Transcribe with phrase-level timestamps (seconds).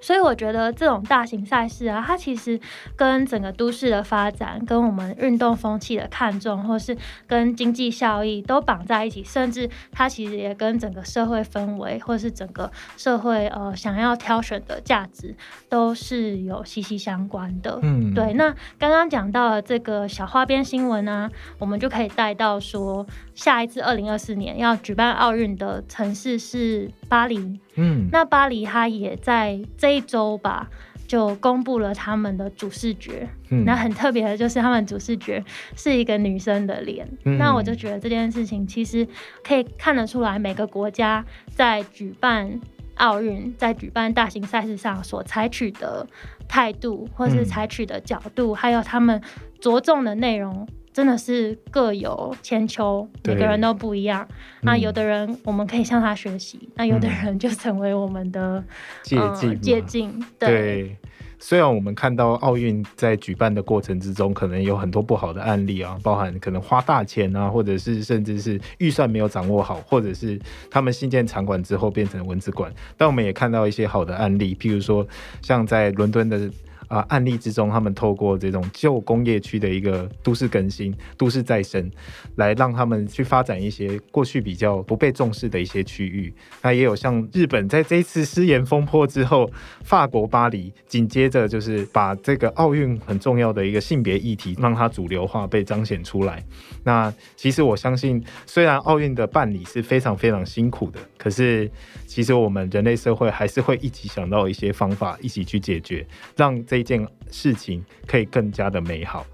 [0.00, 2.58] 所以我觉得这种大型赛事啊，它其实
[2.96, 15.34] 跟整个都市的发展、跟我们运动风气的看重，或是跟经济效益都绑在一起，甚至它其实也跟整个社会氛围，或是整个社会呃想要挑选的价值，
[15.68, 17.78] 都是有息息相关的。
[17.82, 27.58] 嗯，对，那刚刚讲到了这个小花边新闻啊，我们就可以带到说，下一次二零二四年要举办奥运的城市是巴黎。
[27.80, 30.68] 嗯，那巴黎它也在这一周吧，
[31.06, 33.28] 就公布了他们的主视觉。
[33.50, 35.42] 嗯那很特别的就是他们主视觉
[35.74, 37.08] 是一个女生的脸。
[37.24, 39.06] 嗯那我就觉得这件事情其实
[39.42, 41.24] 可以看得出来，每个国家
[41.54, 42.60] 在举办
[42.96, 46.06] 奥运、在举办大型赛事上所采取的
[46.48, 49.22] 态度，或是嗯采取的角度，还有他们
[49.60, 50.68] 着重的内容。
[50.98, 54.26] 真的是各有千秋，每个人都不一样。
[54.62, 58.64] 那嗯有的人我们可以向他学习，那有的人就成为我们的
[59.04, 60.12] 借呃鉴嘛借鉴。
[60.40, 60.96] 对，对，
[61.38, 70.36] 虽然我们看到奥运在举办的过程之中，可能有很多不好的案例啊，包含可能花大钱啊，或者是甚至是预算没有掌握好，或者是
[70.68, 75.06] 他们新建场馆之后变成文字馆，但我们也看到一些好的案例，譬如说
[75.42, 76.50] 像在伦敦的。
[76.88, 81.90] 啊、案例之中，他们透过这种旧工业区的一个都市更新、都市再生，
[82.36, 86.32] 来让他们去发展一些过去比较不被重视的一些区域。
[86.62, 89.50] 那也有像日本在这一次失言风波之后，
[89.84, 96.42] 法国巴黎紧接着就是把这个奥运很重要的一个性别议题，让它主流化被彰显出来。
[96.84, 101.70] 那其实我相信，虽然奥运的办理是非常非常辛苦的，可是
[102.06, 109.26] 其实我们人类社会还是会一起想到一些方法，一起去解决，让这这件事情可以更加的美好。